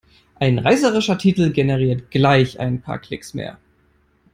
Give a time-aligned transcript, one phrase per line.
[0.39, 3.59] Ein reißerischer Titel generiert gleich ein paar Klicks mehr.